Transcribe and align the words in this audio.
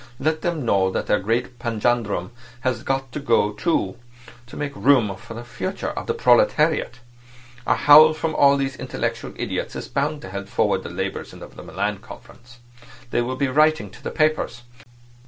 Let 0.17 0.41
them 0.41 0.65
know 0.65 0.89
that 0.89 1.05
their 1.05 1.19
great 1.19 1.59
panjandrum 1.59 2.31
has 2.61 2.81
got 2.81 3.11
to 3.11 3.19
go 3.19 3.51
too, 3.53 3.97
to 4.47 4.57
make 4.57 4.75
room 4.75 5.15
for 5.15 5.35
the 5.35 5.43
Future 5.43 5.89
of 5.91 6.07
the 6.07 6.15
Proletariat. 6.15 7.01
A 7.67 7.75
howl 7.75 8.11
from 8.13 8.33
all 8.33 8.57
these 8.57 8.75
intellectual 8.75 9.31
idiots 9.35 9.75
is 9.75 9.87
bound 9.87 10.23
to 10.23 10.29
help 10.31 10.47
forward 10.47 10.81
the 10.81 10.89
labours 10.89 11.33
of 11.33 11.55
the 11.55 11.61
Milan 11.61 11.99
Conference. 11.99 12.57
They 13.11 13.21
will 13.21 13.35
be 13.35 13.47
writing 13.47 13.91
to 13.91 14.01
the 14.03 14.09
papers. 14.09 14.63